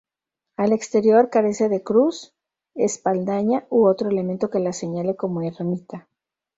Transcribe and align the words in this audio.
Al 0.57 0.73
exterior, 0.73 1.29
carece 1.29 1.69
de 1.69 1.83
cruz, 1.83 2.33
espadaña 2.73 3.67
u 3.69 3.85
otro 3.85 4.09
elemento 4.09 4.49
que 4.49 4.57
la 4.57 4.73
señale 4.73 5.15
como 5.15 5.43
ermita. 5.43 6.07